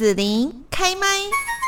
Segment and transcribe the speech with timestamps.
[0.00, 1.59] 子琳开麦。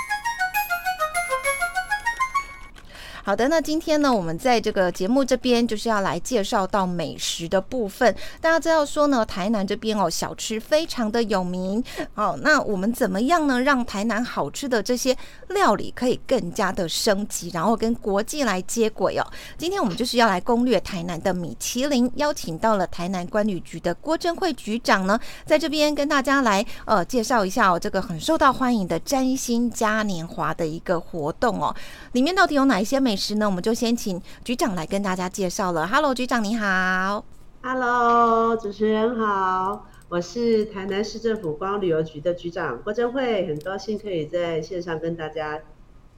[3.24, 8.12] 好的，那今天呢，我们在这个节目这边就是要来介绍到美食的部分。
[8.40, 11.80] 大家知道说呢，台南这边哦，小吃非常的有名。
[12.14, 15.16] 好，那我们怎么样呢，让台南好吃的这些
[15.50, 19.24] 料理可以更加的升级，然后跟国际来接轨哦？
[19.56, 25.16] 今天我们就是要来攻略台南的米其林，邀请到了台南关旅局的郭珍惠局长呢，
[25.46, 31.72] 在这边跟大家来呃介绍一下哦，这个很受到欢迎的占星嘉年华的一个活动哦，
[32.10, 33.11] 里面到底有哪一些美？
[33.12, 35.86] 美食呢，我们就先请局长来跟大家介绍了。
[35.86, 37.22] Hello，局长你好。
[37.62, 45.60] Hello，主持人好，我是台南市政府观光旅游局的局长郭珍慧，很高兴可以在线上跟大家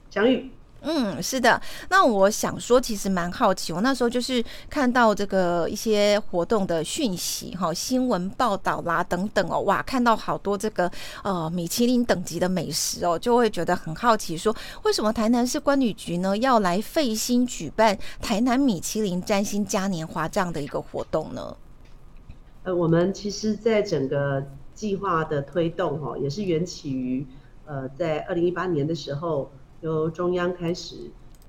[0.09, 0.51] 相遇。
[0.81, 1.59] 嗯，是的。
[1.89, 3.73] 那我想说，其实蛮好奇。
[3.73, 10.91] 我那时候就是看到这个一些活动的讯息，哈，新闻报道啦等等哦，哇，看到好多这个
[11.23, 21.57] 呃米其林等级的美食哦，就会觉得很好奇，说为什么台南市关旅局呢要来费心举办台南米其林占星嘉年华这样的一个活动呢？
[22.61, 24.45] 呃，我们其实在整个
[24.75, 27.25] 计划的推动，哈，也是缘起于
[27.65, 29.51] 呃，在二零一八年的时候。
[29.85, 30.95] 由中央开始，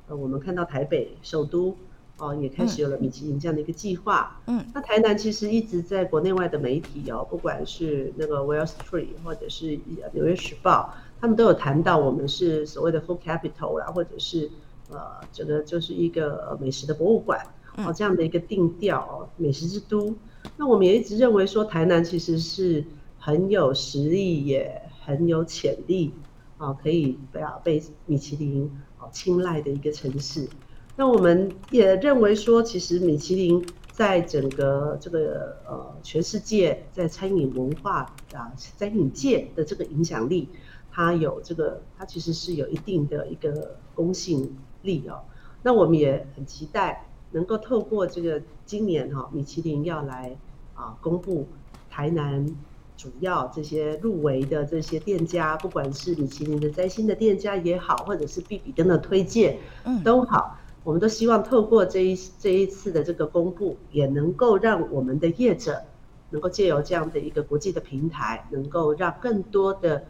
[0.09, 1.77] 呃，我们看到台北首都
[2.19, 4.41] 哦，也开始有了米其林这样的一个计划。
[4.47, 9.79] 嗯，那台南其实一直在国内外的媒体哦，不管是那个 Wall Street 或者是
[10.13, 14.51] 纽约时报，他们都有谈到我们是所谓的 Food Capital 啦，或者是
[14.91, 14.99] 呃，
[15.33, 17.41] 这个就是一个美食的博物馆
[17.79, 20.15] 哦，这样的一个定调，美食之都。
[20.57, 22.85] 那我们也一直认为说，台南其实是
[23.19, 26.13] 很有实力，也很有潜力。
[26.59, 30.49] 啊，可以被啊被米其林啊青睐的一个城市。
[30.97, 40.49] 那我们也认为说，其实米其林在整个这个呃全世界在餐饮文化啊餐饮界的这个影响力，
[40.91, 45.21] 它有这个它其实是有一定的一个公信力哦。
[45.63, 50.37] 那我们也很期待能够透过这个今年哈米其林要来
[50.75, 51.47] 啊公布
[51.91, 52.57] 台南。
[52.97, 65.83] 主要这些入围的这些店家，不管是米其林的摘星的店家也好，或者是必比登的推荐，嗯，都好，我们都希望透过这一这一次的这个公布，也能够让我们的业者
[66.31, 70.05] 能够借由这样的一个国际的平台，能够让更多的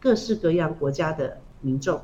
[0.00, 2.00] 各式各样国家的民众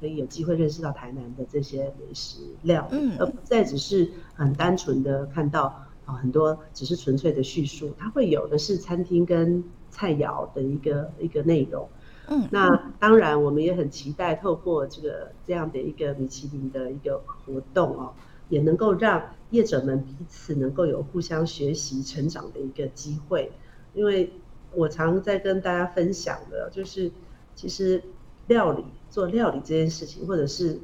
[0.00, 5.84] 可以有机会认识到台南的这些美食料嗯，而不再只是很单纯的看到。
[6.08, 11.86] 啊，很多只是纯粹的叙述，它会有的是餐厅跟菜肴的一个一个内容。
[12.28, 18.14] 嗯，那当然我们也很期待透过这个这样的一个米其林的一个活动哦，
[18.48, 23.52] 也能够让业者们彼此能够有互相学习成长的一个机会。
[23.92, 24.32] 因为
[24.74, 27.10] 我常在跟大家分享的，就是
[27.54, 28.02] 其实
[28.46, 30.80] 料理做料理这件事情，或者是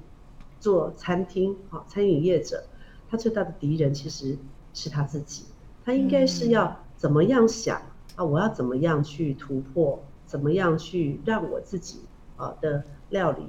[0.61, 2.65] 做餐厅啊餐饮业者，
[3.09, 4.37] 他最大的敌人其实。
[4.75, 5.45] 是他自己，
[5.85, 7.81] 他应该是要怎么样想
[8.17, 8.25] 啊？
[8.25, 10.03] 我要怎么样去突破？
[10.27, 12.01] 怎么样去让我自己
[12.37, 13.47] 啊的料理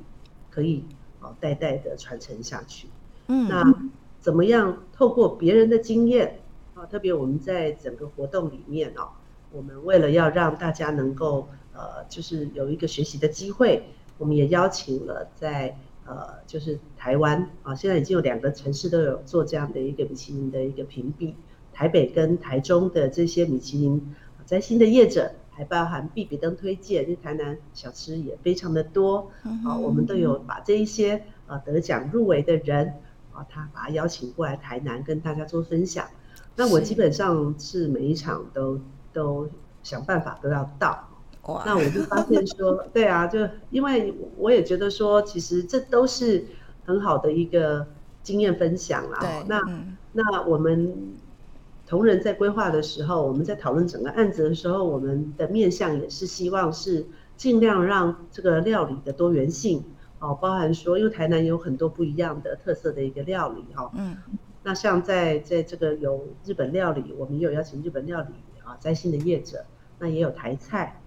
[0.52, 0.84] 可以
[1.20, 2.88] 啊代代的传承下去？
[3.28, 3.90] 嗯，那
[4.22, 6.40] 怎么样透过别人的经验
[6.76, 6.86] 啊？
[6.86, 9.10] 特别我们在整个活动里面哦，
[9.52, 15.78] 我们为了要让大家能够呃，就是有一个学习的机会，我们也邀请了在。
[16.06, 21.36] 呃，就是台湾啊，现在已经有两个城市都有做这样的一个米其林的一个评比，
[21.74, 29.32] 台北跟台中的这些米其林摘星的业者，还包含必比登推荐，因为台南小吃也非常的多
[29.66, 32.94] 啊，我们都有把这一些呃得奖入围的人
[33.34, 36.08] 啊，他把他邀请过来台南跟大家做分享。
[36.56, 38.80] 那我基本上是每一场都
[39.12, 39.50] 都
[39.82, 41.10] 想办法都要到。
[41.66, 46.46] 那我就发现说，对啊，就因为我也觉得说，其实这都是
[46.86, 47.86] 很好的一个
[48.24, 49.20] 经验分享啦。
[49.20, 49.62] 对，那
[50.14, 51.16] 那我们
[51.86, 57.06] 同仁在规划的时候，我们在讨论整个案子的时候，我们的面向也是希望是
[57.38, 59.84] 尽量让这个料理的多元性
[60.18, 63.92] 哦，包含说，因为台南有很多不一样的特色的一个料理哈。
[63.96, 64.18] 嗯。
[64.64, 68.30] 那像在在这个有日本料理，我们也有邀请日本料理
[68.64, 69.64] 啊在新的业者，
[70.00, 71.00] 那也有台菜。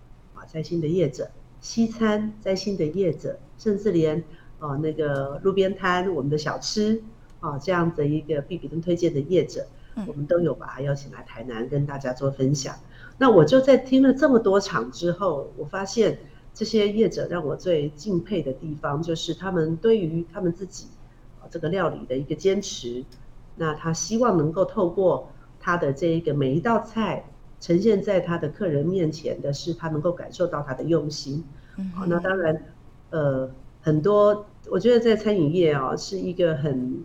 [0.51, 1.31] 在新的业者，
[1.61, 4.25] 西餐在新的业者，甚至连
[4.59, 7.03] 啊那个路边摊，我们的小吃
[7.41, 9.67] 啊这样的一个必比登推荐的业者，
[10.07, 12.75] 我们都有把他邀请来台南跟大家做分享。
[13.19, 16.19] 那我就在听了这么多场之后，我发现
[16.55, 20.87] 这些业者让我最敬佩的地方，就是他们对于他们自己
[21.41, 23.05] 啊这个料理的一个坚持。
[23.57, 25.31] 那他希望能够透过
[25.61, 27.25] 他的这一个每一道菜。
[27.61, 31.45] 呈现在他的客人面前的是，他能够感受到他的用心。
[31.95, 32.63] 好，那当然，
[33.11, 33.51] 呃，
[33.81, 37.05] 很多我觉得在餐饮业啊，是一个很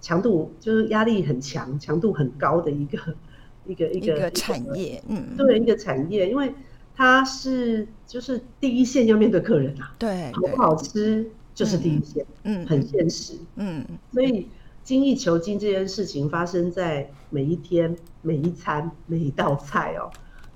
[0.00, 2.98] 强度，就是压力很强、强度很高的一个
[3.66, 6.54] 一个一个产业，嗯，对，一个产业，因为
[6.94, 14.48] 它是就是第一线要面对客人啊，对，好不好吃就是第一线，嗯，很现实，嗯，所以
[14.86, 20.08] 精益求精这件事情发生在每一天、每一餐、 每一道菜哦，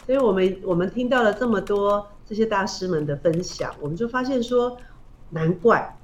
[0.07, 2.07] 所以我们我们听到了这么多。
[2.31, 4.77] 这些大师们的分享，我们就发现说，
[5.31, 5.99] 难怪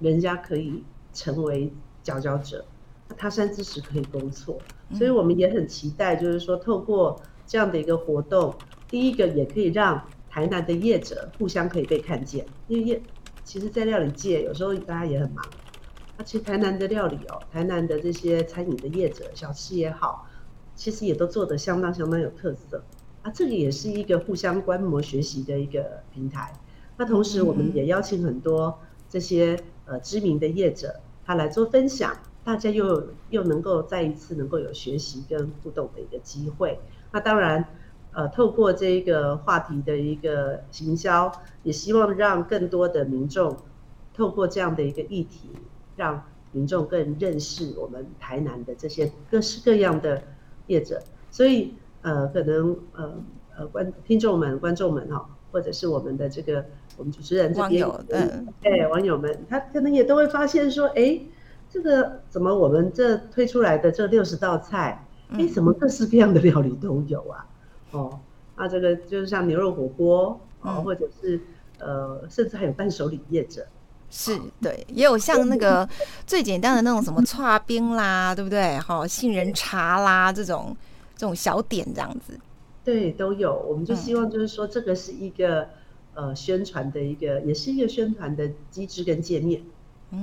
[0.00, 0.82] 人家可以
[1.14, 1.72] 成为
[2.02, 2.64] 佼佼者，
[3.16, 4.58] 他山之石可以攻错，
[4.92, 8.52] 所以我们也很期待，就是说透过这样的一个活动，
[8.88, 13.00] 第一个也可以让台南的业者互相可以被看见，因为业
[13.44, 15.44] 其实，在料理界有时候大家也很忙，
[16.20, 20.26] 那其实台南的料理哦，台南的这些餐饮的业者、小吃也好，
[20.74, 22.82] 其实也都做得相当相当有特色。
[23.22, 26.52] 啊，这个也是一个互相观摩学习的一个平台。
[26.98, 28.78] 那同时，我们也邀请很多
[29.08, 32.14] 这些呃知名的业者，他来做分享，
[32.44, 36.78] 大家又又能够再一次能够有学习跟互动的一个机会。
[37.12, 37.66] 那当然，
[38.12, 41.32] 呃，透过这个话题的一个行销，
[41.62, 43.56] 也希望让更多的民众
[44.12, 45.48] 透过这样的一个议题，
[46.00, 50.22] 让民众更认识我们台南的这些各式各样的
[50.66, 51.02] 业者。
[51.30, 51.74] 所以。
[52.02, 53.12] 呃，可能呃
[53.58, 56.64] 呃观听众们、观众们哈，或者是我们的这个
[56.96, 61.20] 我们主持人这边，嗯，哎，网友们，他可能也都会发现说，哎，
[61.68, 67.46] 这个怎么我们这推出来的这六十道菜，哎，怎么各式各样的料理都有啊？
[67.90, 68.18] 哦，
[68.56, 71.38] 那，这个就是像牛肉火锅，哦，或者是
[71.80, 73.66] 呃，甚至还有伴手礼业者，
[74.10, 75.88] 是对，也有像那个
[76.26, 78.78] 最简单的那种什么串冰啦，对不对？
[78.78, 80.76] 好，杏仁茶啦这种。
[81.16, 82.40] 这种小点这样子，
[82.82, 83.54] 对，都有。
[83.68, 85.68] 我们就希望就是说，这个是一个
[86.14, 89.60] 呃宣传的一个，也是一个宣传的机制跟界面，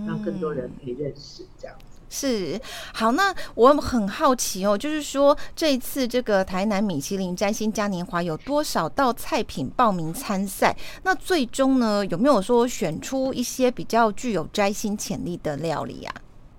[0.08, 1.86] 让更多人可以认识这样子。
[2.10, 2.60] 是
[2.94, 10.76] 好，那我很好奇哦，就是说这一次这个台南米其林摘星嘉年华有多少道菜品报名参赛？
[11.04, 16.16] 那最终呢，有没有说选出一些比较具有摘星潜力的料理啊？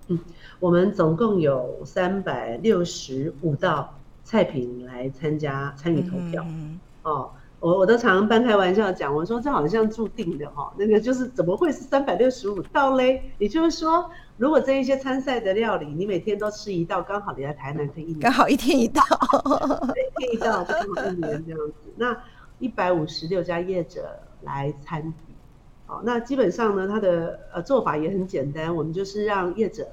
[0.07, 0.19] 嗯，
[0.59, 3.95] 我们总共有三百六十五道。
[4.21, 13.23] 菜品来参加参与投票嗯哦，我我都常常半开玩笑讲，我说这好像注定的哈，那个就是怎么会是三百六十五道嘞？
[13.39, 14.07] 也就是说，
[14.39, 21.73] 如果这一些参赛的料理，你每天都吃一道，刚好你在台南可以一年刚好一天一道，一天一道刚好一年这样子。
[21.97, 22.17] 那
[22.57, 25.13] 一百五十六家业者来参与，
[25.85, 29.89] 好，那基本上呢，它的呃做法也很简单，我们就是让业者。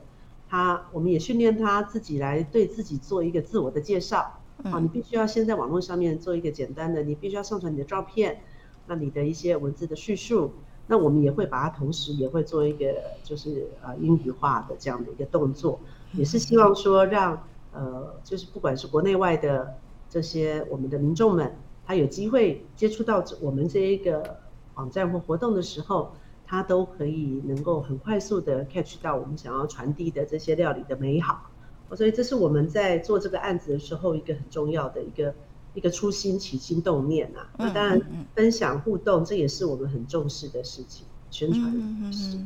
[0.49, 4.39] 他，我们也训练他自己来对自己做一个自我的介绍。
[4.63, 8.43] 啊，你必须要先在网络上面做一个简单的，你必须要上传你的照片，
[8.87, 10.53] 那你的一些文字的叙述。
[10.87, 15.79] 那我们也会把它同时也会做一个就是呃英语化的这样的一个动作，
[16.13, 17.43] 也是希望说让
[17.73, 19.75] 呃就是不管是国内外的
[20.09, 24.39] 这些我们的民众们，他有机会接触到我们这一个
[24.75, 26.13] 网站或活动的时候。
[26.49, 31.51] 他都可以能够很快速的 catch 到我们想要传递的这些料理的美好，
[31.97, 35.35] 所以这是我们在做这个案子的时候一个很重要的一个
[35.77, 37.47] 一个初心起心动念啊。
[37.57, 38.01] 那当然
[38.35, 42.39] 分享互动，这也是我们很重视的事情，宣传是。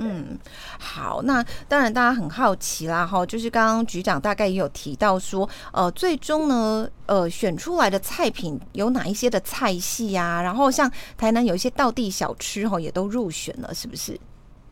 [0.00, 0.38] 嗯，
[0.78, 10.40] 好，那当然大家很好奇啦，哈，就是刚刚局长大概也有提到说，呃，最终呢，呃，选出来的菜品有哪一些的菜系呀？
[10.40, 14.16] 然后像台南有一些道地小吃，哈，也都入选了，是不是？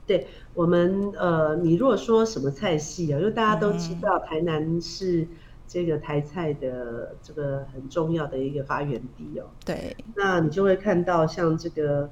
[0.06, 5.26] 对我们，呃，你如果说什么菜系啊，因为大家都知道台南是
[5.66, 12.08] 这个台菜的这个很重要的一个发源地哦，对，那你就会看到像这个。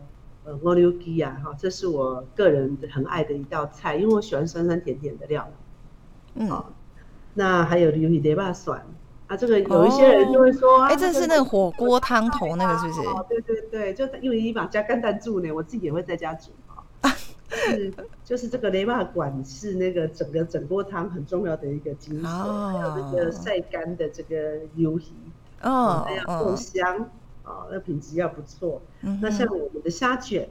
[0.46, 5.49] 呃，蜗牛鸡啊，哈，这是我个人很爱的一道菜，因为我喜欢酸酸甜甜的料。
[6.34, 6.62] 嗯，
[7.32, 8.84] 那还有牛皮碟巴蒜
[9.26, 13.08] 啊，这个有一些人就会说，哎，这是那个火锅汤头那个是不是？
[13.08, 16.50] 哦，对对对，就因为你把加干蛋煮呢，我自己也会在家煮
[17.64, 17.75] 啊。
[17.75, 17.94] 是，
[18.25, 25.12] 就是这个雷霸管是那个整个整锅汤很重要的一个精髓，还有那个晒干的这个牛皮，
[25.62, 27.11] 哦，还要够香。
[27.47, 28.80] 哦，那品质要不错。
[29.21, 30.49] 那像我们的虾卷，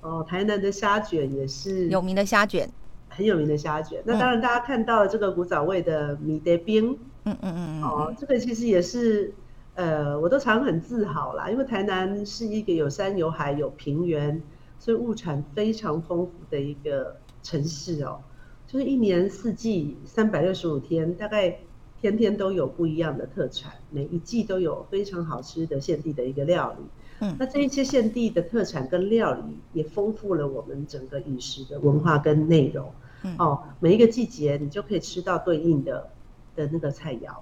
[0.00, 2.68] 哦，台南的虾卷也是有名的虾卷，
[3.08, 4.02] 很有名的虾卷。
[4.04, 9.32] 那当然，大家看到这个古早味的米德冰，嗯嗯嗯哦，这个其实也是，
[9.76, 14.42] 呃，我都常很自豪啦，因为台南是一个有山有海有平原，
[14.84, 18.20] 所以物产非常丰富的一个城市哦，
[18.66, 21.58] 就是一年四季三百六十五天，大概。
[22.00, 26.84] 天天都有不一样的特产，每一季都有非常好吃的现地的一个料理。
[27.20, 32.92] 嗯那这一些现地的特产跟料理也丰富了我们整个饮食的文化跟内容。
[33.22, 36.10] 嗯哦，每一个季节你就可以吃到对应的
[36.54, 37.34] 的那个菜肴。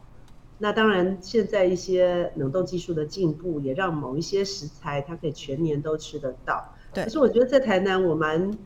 [0.58, 6.72] 那当然，现在一些冷冻技术的进步，也让某一些食材它可以全年都吃得到。
[6.92, 8.58] 对可是我觉得在台南，我蛮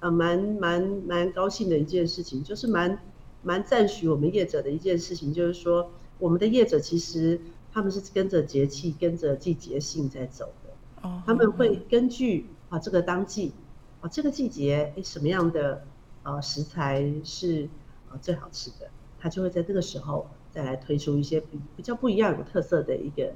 [0.00, 2.98] 呃蛮蛮蛮高兴的一件事情，就是蛮
[3.42, 7.40] 蛮赞许我们业者的一件事情，就是说我们的业者其实
[7.72, 11.08] 他们是跟着节气、跟着季节性在走的。
[11.08, 13.52] 哦，他们会根据啊这个当季
[14.00, 15.84] 啊这个季节诶什么样的
[16.22, 17.68] 呃食材是
[18.10, 18.88] 呃最好吃的，
[19.18, 23.32] 他就会在这个时候再来推出一些比比较不一样、有特色的一个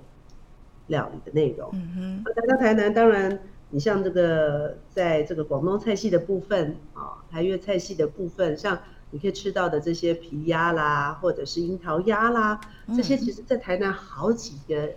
[0.86, 1.68] 料理的内容。
[1.74, 3.38] 嗯哼来到台南，当然
[3.70, 8.78] 你像这个在这个广东菜系的部分啊，台粤菜系的部分，像
[9.10, 12.60] 你可以吃到的这些皮鸭啦，或者是樱桃鸭啦，
[12.96, 14.90] 这些嗯其实在台南好几个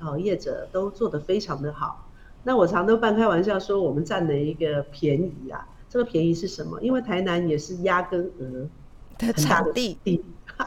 [0.00, 2.08] 哦业者都做得非常的好。
[2.44, 5.66] 那我常都半开玩笑说，我们占了一个便宜啊。
[5.90, 6.78] 这个便宜是什么？
[6.82, 8.68] 因为台南也是鸭跟鹅
[9.16, 10.22] 的产地，地，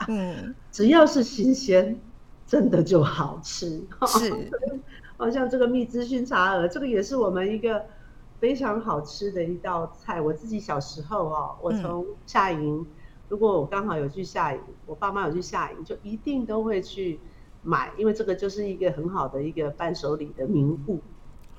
[0.07, 2.00] 嗯， 只要是新鲜，
[2.48, 3.83] 真的就好吃。
[4.07, 4.50] 是，
[5.21, 7.85] 好像这个蜜汁熏茶鹅，这个也是我们一个
[8.39, 10.19] 非常好吃的一道菜。
[10.19, 12.87] 我自己小时候哦，我嗯从夏营，
[13.29, 17.19] 如果我刚好有去夏营，我爸妈有去夏营，就一定都会去
[17.61, 20.99] 买，因为这个就是一个很好的一个伴手礼的名物。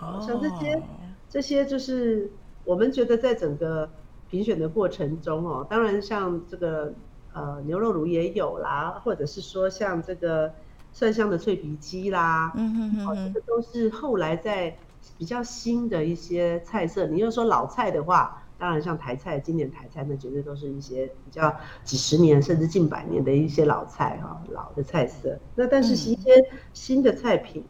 [0.00, 0.83] 哦像这些
[1.28, 2.33] 这些就是
[2.64, 3.88] 我们觉得在整个
[4.28, 6.92] 评选的过程中哦，当然像这个
[7.33, 10.52] 呃牛肉炉也有啦，或者是说像这个
[10.93, 14.79] 蒜香的脆皮鸡啦，嗯哼哼哦，这哼，个都是后来在
[15.19, 17.07] 比较新的一些菜色。
[17.07, 25.39] 你要说老菜的话，当然像台菜、经典台菜，那绝对都是一些比较几十年甚至近百年的一些老菜哈、老的菜色。
[25.55, 26.31] 那但是是一些
[26.73, 27.65] 新的菜品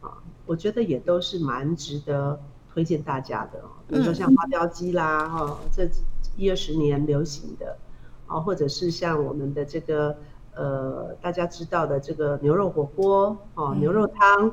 [0.00, 2.40] 啊，我觉得也都是蛮值得
[2.72, 3.68] 推荐大家的哦。
[3.86, 5.86] 比如说像花雕鸡啦，哈、这
[6.36, 7.76] 一二十年流行的
[8.26, 10.16] 啊，或者是像我们的这个
[10.54, 14.52] 呃大家知道的这个牛肉火锅哦，牛肉汤。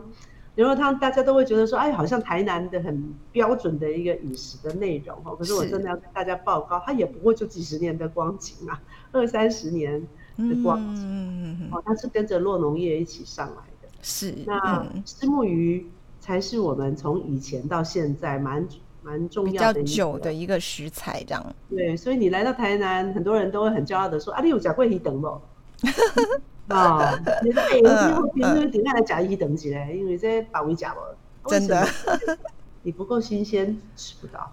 [0.55, 5.33] 牛肉汤大家都会觉得说，哎，好像台南的很标准的一个饮食的内容哦。
[5.33, 8.81] 可是我真的要跟大家报告，它也不过就几十年的光景啊，
[9.13, 10.01] 二三十年
[10.35, 13.87] 的光景、嗯，哦，它是跟着洛农业一起上来的。
[14.01, 15.87] 是，那嗯，虱目鱼
[16.19, 18.67] 才是我们从以前到现在蛮
[19.01, 25.39] 蛮重要的比较久的一个食材，这样，对，所以你来到台南，很多人都会很骄傲的说：“啊，你有吃过鱼等不？”
[26.67, 27.79] 啊，你说哎，
[28.19, 30.95] 我平时顶下来夹鱼等起来，因为这把鱼夹
[31.41, 31.85] 不，真的。
[32.81, 34.51] 你不够新鲜吃不到，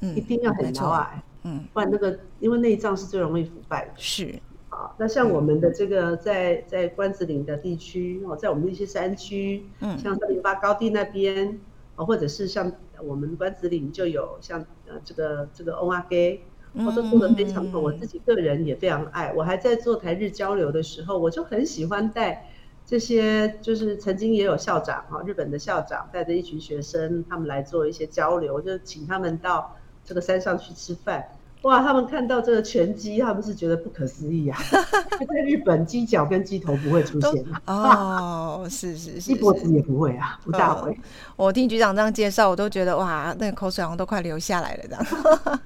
[0.00, 3.92] 嗯，一定要很老矮，嗯，不然那个因为内脏是最容易腐败的。
[3.96, 9.98] 是，啊，那像我们的这个在在关子岭的地区哦，在我们的一些山区，嗯。
[9.98, 11.58] 像三零八高地那边
[11.96, 12.70] 哦，或者是像
[13.02, 16.44] 我们关子岭就有像呃这个这个欧阿给，
[16.74, 19.32] 我都做的非常好，我自己个人也非常爱。
[19.32, 22.48] 我还在做台日交流的时候，我就很喜欢带
[22.84, 31.24] 这些，就是曾经也有校长哈，日本的校长带着一群学生，他们来做一些交流，就请他们到这个山上去吃饭。
[31.62, 34.58] 哇，他们看到这个全鸡，他们是觉得不可思议啊！
[34.70, 40.94] 在日本，鸡脚跟鸡头不会出现啊， 哦，是是是鸡脖是子也不会啊，不大会。
[41.36, 45.60] 我听局长这样介绍，我都觉得哇，那个口水好像都快流下来了，这样。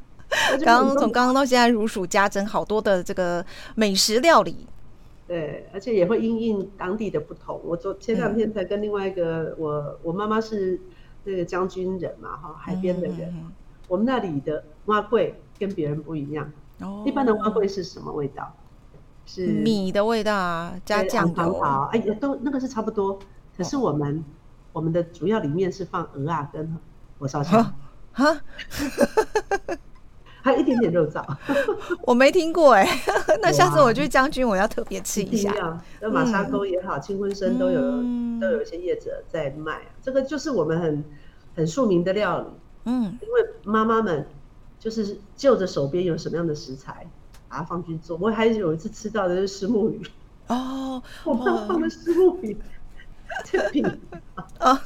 [0.64, 4.66] 刚从刚刚到现在如数家珍，好多的这个美食料理，
[5.26, 7.60] 对，而且也会因应当地的不同。
[7.64, 10.80] 我昨前两天才跟另外一个，我我妈妈是
[11.24, 13.52] 那个将军人嘛，哈，海边的人，嗯
[13.88, 16.52] 我们那里的蛙桂跟别人不一样。
[16.80, 18.54] 哦一般的蛙桂是什么味道？
[19.24, 23.18] 是米的味道啊，加对酱油，糖桃，哎，也都那个是差不多。
[23.56, 24.24] 可是我们
[24.72, 26.76] 我们的主要里面是放鹅啊跟
[27.18, 27.74] 火烧肠，
[28.12, 28.40] 哈，
[30.48, 31.22] 还有一点点肉燥，
[32.06, 32.88] 我没听过哎，
[33.42, 35.52] 那下次哇我去将军，我要特别吃一一下。
[36.00, 38.40] 那马沙沟也好，清婚生都有嗯。
[38.40, 41.04] 都有一些业者在卖啊，这个就是我们很
[41.54, 42.46] 很著名的料理。
[42.84, 44.26] 嗯，因为妈妈们
[44.78, 47.06] 就是就着手边有什么样的食材，
[47.48, 48.16] 把它放去做。
[48.18, 50.00] 我还有一次吃到的是石目鱼，
[50.46, 52.56] 哦， 我妈放的石木鱼，
[53.44, 53.84] 这品
[54.58, 54.82] 啊，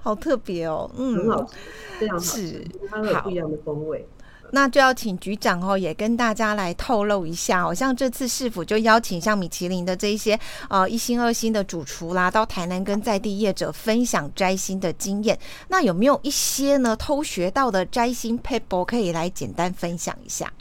[0.00, 1.54] 好特别哦，嗯，很好吃，
[1.98, 4.08] 非常好吃，它会有不一样的风味。
[4.54, 7.74] 那就要请局长哦，也跟大家来透露一下哦。
[7.74, 15.38] 像这次市府就邀请像米其林的这一些呃一星二星的主厨啦，到台南跟在地业者分享摘星的经验。
[15.68, 20.52] 那有没有一些呢偷学到的摘星 paper 可以来简单分享一下？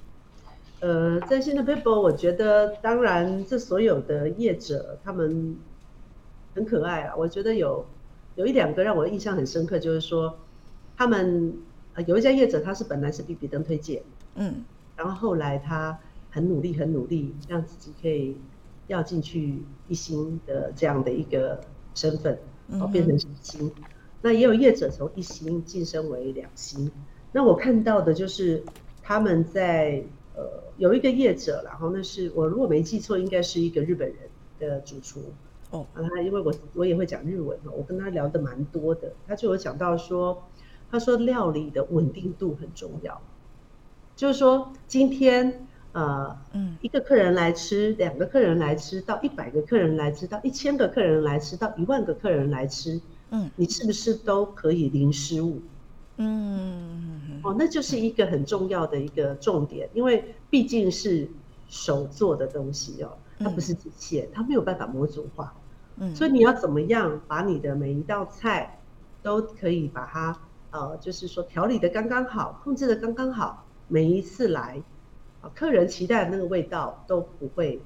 [0.79, 5.55] 呃，在新的 paper，我觉得当然这所有的业者他们
[6.55, 7.85] 很可爱啊，我觉得有
[8.35, 10.39] 有一两个让我印象很深刻，就是说
[10.97, 11.53] 他们
[12.01, 14.01] 呃有一家业者他是本来是比比登推荐，
[14.35, 14.63] 嗯
[14.95, 15.97] 然后后来他
[16.29, 18.37] 很努力很努力，让自己可以
[18.87, 21.61] 要进去一星的这样的一个
[21.93, 22.37] 身份，
[22.79, 23.71] 哦变成一星。
[24.21, 26.91] 那也有业者从一星晋升为两星。
[27.31, 28.63] 那我看到的就是
[29.01, 30.03] 他们在
[30.35, 34.17] 呃有一个业者，然后那是我如果没记错，应该是一个日本人
[34.59, 35.21] 的主厨。
[35.71, 40.43] 哦，啊，他因为我我也会讲日文嘛，我跟他聊的蛮多的，他就有讲到说，
[40.91, 43.21] 他说料理的稳定度很重要，
[44.15, 55.61] 就是说今天呃嗯一个客人来吃，两个客人来吃，到一百个客人来吃，到一千个客人来吃，到一万个客人来吃，嗯你是不是都可以零失误？
[56.17, 61.27] 嗯哦，那就是一个很重要的一个重点，因为毕竟是
[61.67, 65.55] 手做的东西哦，它不是机械，它没有办法模组化，
[65.95, 68.81] 嗯，所以你要怎么样把你的每一道菜
[69.23, 70.37] 都可以把它
[70.71, 74.81] 呃，就是说调理的刚刚好，控制的刚刚好，每一次来
[75.41, 77.81] 啊，客人期待的那个味道都不会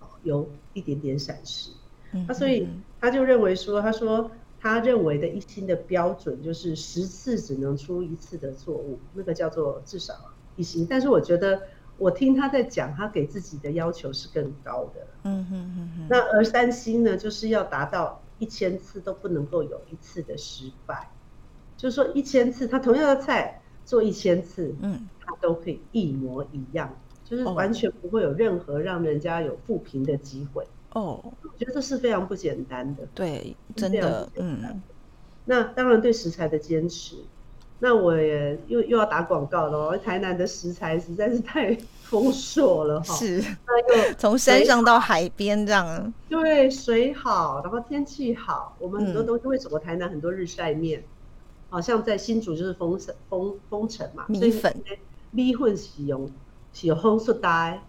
[0.00, 1.70] 呃有一点点闪失。
[2.12, 2.66] 嗯他所以
[3.00, 4.30] 他就认为说，他说
[4.60, 10.14] 他认为的一星的标准就是十次只能出一次的错误，那个叫做至少
[10.56, 10.86] 一星。
[10.88, 11.60] 但是我觉得
[11.98, 15.06] 我听他在讲，他给自己的要求是更高的。
[15.24, 21.10] 嗯哼哼哼，那而三星呢，就是要达到一千次都不能够有一次的失败，
[21.76, 25.08] 就是说一千次，他同样的菜做一千次，嗯。
[25.28, 27.52] 他都可以一模一样，就是哦。
[27.52, 30.64] 完全不会有任何让人家有负评的机会。
[30.92, 33.02] 哦，我觉得这是非常不简单的。
[33.12, 34.80] 对，真的嗯。
[35.44, 37.16] 那当然对食材的坚持，
[37.80, 39.98] 那我也又又要打广告了哦。
[39.98, 43.40] 台南的食材实在是太丰硕了哈，是。
[43.66, 49.26] 那又 从山上到海边这样，对水好，然后天气好，我们很多嗯。
[49.26, 51.04] 东西为什么台南很多日晒面，
[51.76, 54.74] 好像在新竹就是封城封封城嘛，米所以粉
[55.30, 56.26] 米粉是用
[56.72, 57.82] 是用烘出来。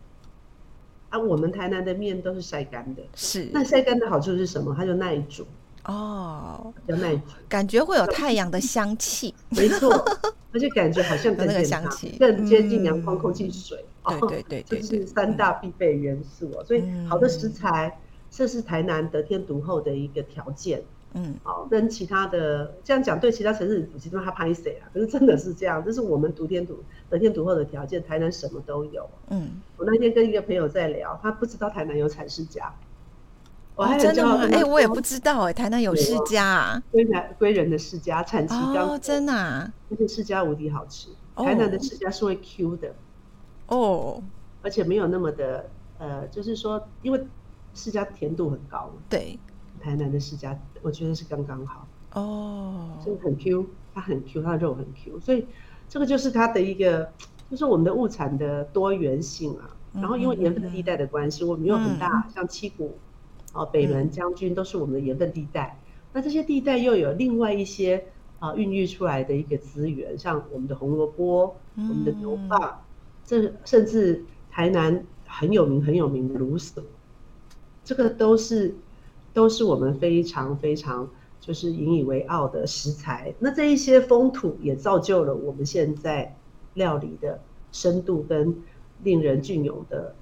[1.10, 4.76] 啊，我们台南的面都是晒干的，是那晒干的好处是什么？
[4.78, 5.46] 它就耐煮，
[5.86, 7.22] 哦，比较耐煮。
[7.48, 9.90] 感觉会有太阳的香气， 没错，
[10.52, 13.86] 而且感觉好像更那个健康香气更接近阳嗯光、空气、水。
[14.06, 16.66] 对哦对对对对这是三大必备元素哦。
[16.66, 17.98] 所以嗯好的食材，
[18.30, 20.84] 这是台南得天独厚的一个条件。
[21.18, 24.90] 嗯哦，跟其他的这样讲，对其他城市我其实他拍谁啊？
[24.94, 28.04] 可是真的是这样，这是我们独天独得天独厚的条件。
[28.04, 29.10] 台南什么都有。
[29.30, 32.74] 嗯，我那天跟一个朋友在聊，他不知道台南有产世家。
[33.76, 34.48] 我还真的吗？
[34.52, 41.10] 哎，我也不知道哎，台南有世家啊，归南归人的世家产期刚哦，真的啊，而且世家无敌好吃。
[41.36, 42.96] 哦台南的世家是会 Q 的，
[43.68, 44.24] 哦，
[44.64, 47.28] 而且没有那么的呃，就是说，因为
[47.76, 49.38] 世家甜度很高嘛，对，
[49.80, 55.46] 台南的世家我觉得是刚刚好，哦，就很 Q，它很 Q，它的肉很 Q，所以
[55.90, 57.12] 这个就是它的一个，
[57.52, 59.76] 就是我们的物产的多元性啊。
[59.92, 62.98] 然后因为盐分地带的关系，我们有很大，像七股、
[63.52, 65.78] 啊北门、将军都是我们的盐分地带。
[66.14, 68.06] 那这些地带又有另外一些
[68.40, 72.76] 啊孕育出来的一个资源，像我们的红萝卜、我们的牛蒡，
[73.26, 76.82] 这甚至台南很有名很有名的芦笋，
[77.84, 78.74] 这个都是
[79.38, 81.08] 都是我们非常非常
[81.40, 83.32] 就是引以为傲的食材。
[83.38, 86.36] 那这一些风土也造就了我们现在
[86.74, 87.40] 料理的
[87.72, 88.64] 深度跟
[89.04, 90.16] 令人隽永的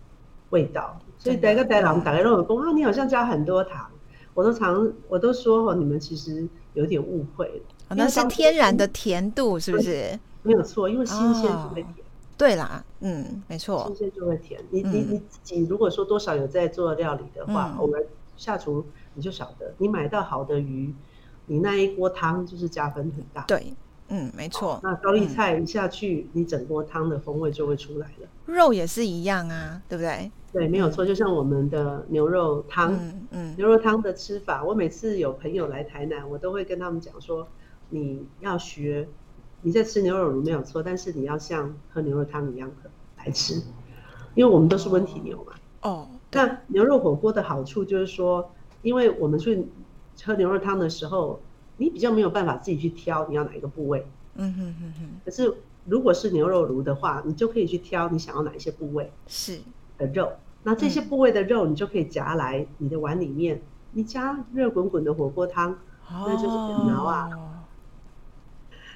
[0.50, 1.00] 味道。
[1.18, 3.90] 所以大家台郎打开肉公啊，你好像加很多糖，
[4.34, 7.64] 我都常我都说哦，你们其实有点误会了。
[7.88, 10.20] 哦那是天然的甜度，是不是？
[10.44, 11.96] 没有错，因为新鲜就会甜。
[12.38, 14.60] 对啦，嗯，没错新，鲜就会甜。
[14.72, 18.06] 你你嗯你自己如果说多少有在做料理的话，嗯偶尔
[18.38, 20.94] 下厨你就晓得，你买到好的鱼，
[21.48, 23.44] 你那一锅汤就是加分很大。
[23.44, 23.74] 对，
[24.10, 28.28] 嗯，没错，那高丽菜一下去，你整锅汤的风味就会出来了。
[28.46, 30.32] 肉也是一样啊，对不对？
[30.52, 37.48] 对，没有错，就像我们的牛肉汤，嗯嗯牛肉汤的吃法，我每次有朋友来台南，我都会跟他们讲说，
[37.90, 39.08] 你要学，
[39.64, 43.56] 你在吃牛肉卤没有错，但是你要像喝牛肉汤一样喝来吃，
[44.34, 45.54] 因为我们都是温体牛嘛。
[45.82, 49.68] 哦，那牛肉火锅的好处就是说，因为我们去
[50.24, 51.40] 喝牛肉汤的时候，
[51.78, 54.06] 你比较没有办法自己去挑你要哪一个部位。
[54.36, 55.54] 嗯哼哼哼，可是
[55.86, 59.60] 如果是牛肉炉的话，你就可以去挑你想要哪一些部位是，
[59.98, 60.34] 的肉。
[60.64, 63.62] 那这些部位的肉，你就可以夹来你的碗里面，
[63.94, 65.78] 你加热滚滚的火锅汤，
[66.10, 67.50] 那就是很牢啊哦，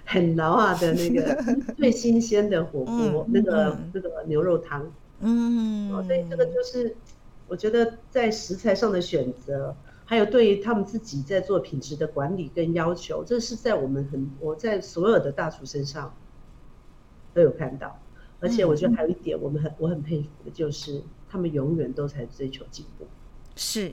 [0.03, 1.41] 很牢啊的那个
[1.77, 4.91] 最新鲜的火锅，嗯那个嗯那个牛肉汤。
[5.21, 6.95] 嗯，哦，所以这个就是
[7.49, 16.13] 我觉得在食材上的选择，还有对于他们自己在做品质的管理跟要求，这是在我们很我在所有的大厨身上
[17.33, 17.99] 都有看到。
[18.39, 23.05] 而且我觉得还有一点，我们很我很佩服的就是，他们永远都在追求进步。
[23.55, 23.91] 是，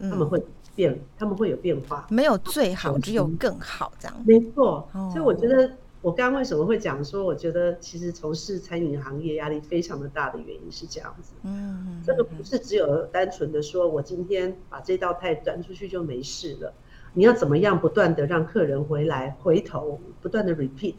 [0.00, 0.42] 他们会
[0.74, 2.06] 变，他们会有变化。
[2.10, 4.22] 没有最好，只有更好，这样。
[4.26, 4.88] 没错。
[4.92, 5.70] 所以我觉得。
[6.06, 11.32] 我刚刚为什么会讲说，我觉得其实从事餐饮行业压力非常的大的原因是这样子。
[11.42, 16.72] 嗯，这个不是只有单纯的说我今天把这道菜端出去就没事了。
[17.12, 20.94] 你要怎么样不断的让客人回来回头，不断的 repeat，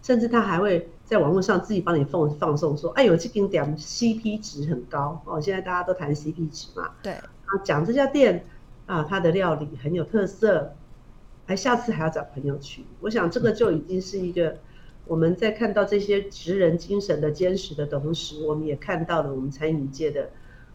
[0.00, 5.40] 甚至他还会在网络上自己帮你放放送说，哎呦，这间店 CP 值很高哦。
[5.40, 6.88] 现在大家都谈 CP 值嘛。
[7.02, 7.14] 对。
[7.14, 8.44] 啊，讲这家店
[8.86, 10.72] 啊，它的料理很有特色。
[11.44, 14.58] 还下次还要找朋友去，我想这个就已经是一个
[15.06, 20.30] 我们在看到这些职人精神的坚持的同时，我们也看到了我们餐饮界的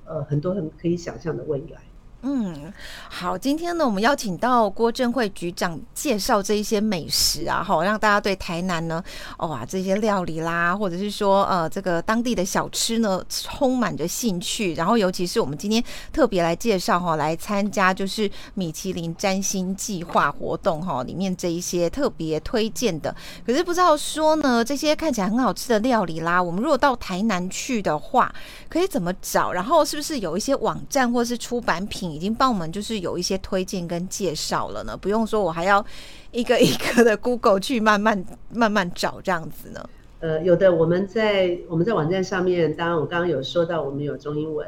[0.05, 1.81] 呃很多很可以想象的未来。
[2.23, 2.73] 嗯，
[3.09, 9.01] 好，今天呢，我们邀请到郭振慧局长介绍这一些美食啊，好，让大家对台南呢，
[9.37, 14.73] 哇，这些料理啦，或者是说呃，这个当地的小吃呢，充满着兴趣。
[14.73, 23.15] 然后，尤其是我们今天特别来介绍哈，来参加就是米其林占星计划活动哈，里面这一些特别推荐的。
[23.45, 28.33] 可是不知道说呢，这些看起来很好吃的料理啦，我们如果到台南去的话，
[28.67, 29.51] 可以怎么找？
[29.51, 32.06] 然后是不是有一些网站或是出版品？
[32.11, 35.85] 已经帮我们就是有一些推荐跟介绍了呢，不用说，我还要
[36.31, 39.89] 一个一个的 Google 去慢慢慢慢找这样子呢。
[40.19, 44.67] 呃，有的我们在我们在网站上面，当然我刚刚有说到我们有中英文，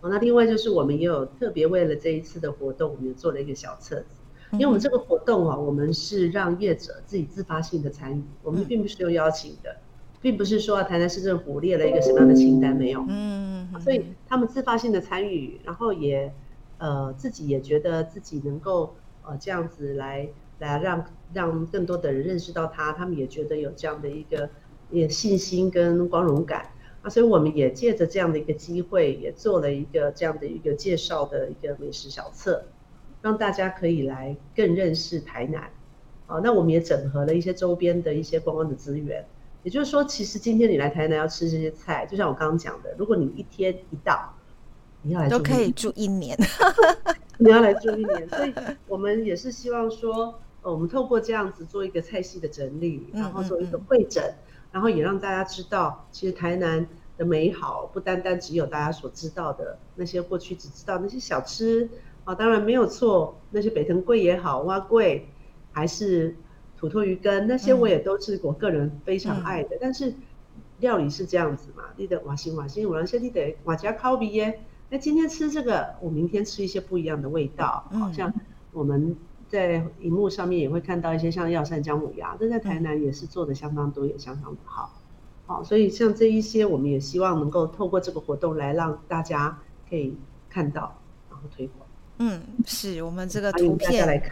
[0.00, 4.06] 哦，那另外就是我们也有特别为了这一次的活动，我们做了一个小册子，
[4.52, 9.76] 因为我们这个活动啊，我们是让业者自己自发性的参与，我们并不是有邀请的。
[10.22, 16.32] 并不是说台南市政府列了一个什么样的清单没有，嗯，所以他们自发性的参与，然后也。
[16.78, 24.50] 呃，自己也觉得自己能够呃这样子来来让让更多的人认识到他，他们也觉得有这样的一个
[24.90, 26.70] 也信心跟光荣感
[27.02, 32.64] 啊，所以我们也借着这样的一个机会，也做了一个这样的一个介绍的一个美食小册，
[33.22, 35.70] 让大家可以来更认识台南
[36.26, 36.40] 啊。
[36.42, 39.24] 那我们也整合了一些周边的一些观光的资源，
[39.62, 44.34] 也就是说，其实今天你来台南要吃这些菜，就像我刚刚讲的，如果你一天一到。
[45.06, 46.34] 你要来都可以住一年，
[47.36, 48.54] 你要来住一年，所以
[48.88, 54.34] 我们也是希望说，呃，我们透过这样子做一个菜系的整理，然后做一个会诊，
[54.72, 56.86] 然后也让大家知道，其实台南
[57.18, 61.86] 的美好不单单只有大家所知道的那些过去只知道那些小吃
[62.24, 65.28] 啊，当然没有错，那些北藤贵也好，蛙贵
[65.70, 66.34] 还是
[66.78, 70.14] 土托鱼羹那些我也都是我个人非常爱的，但是
[70.78, 74.60] 料理是这样子嘛，你得瓦心瓦心，我让先你得瓦加烤比耶。
[74.94, 77.84] 那今天吃这个，我明天吃一些不一样的味道。
[77.90, 78.32] 好像
[78.70, 79.16] 我们
[79.48, 84.92] 在荧幕上面也会看到一些像药膳姜母鸭，这在台南也是做的相当多，也相当的好。
[85.46, 89.58] 好，所以像这一些，我们也希望能够透过这个活动来让大家
[89.90, 90.16] 可以
[90.48, 90.96] 看到，
[91.28, 91.83] 然后推广。
[92.18, 94.22] 嗯，是我们这个图片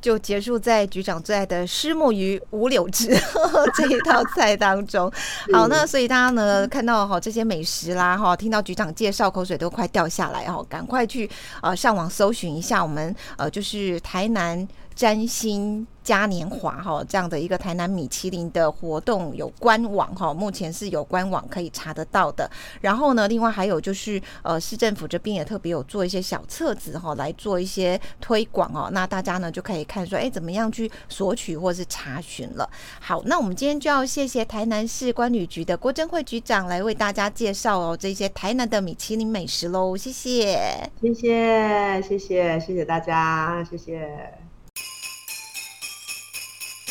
[0.00, 3.08] 就结束在局长最爱的虱目鱼五柳汁
[3.74, 5.10] 这一道菜当中。
[5.52, 11.30] 好，那所以大家呢看到哈这些美食啦哈，听到局长介绍，口水都快掉下来哈，赶快去
[11.62, 14.66] 呃上网搜寻一下我们呃就是台南。
[14.94, 22.50] 占星嘉年华哈，这样的一个台南米其林的活动有官网哈，目前是有官网可以查得到的。
[22.80, 28.90] 然后呢，另外还有就是呃，市政府这边也特别有做一些小册子哈，来做一些推广哦。
[28.92, 32.68] 那大家呢就可以看说，哎，怎么样去索取或是查询了。
[33.00, 39.96] 好，那我们今天就要谢谢台南市关旅局的郭珍惠局长来为大家介绍哦这些台南的米其林美食喽。
[39.96, 44.51] 谢谢，谢谢，谢谢，谢谢大家，谢谢。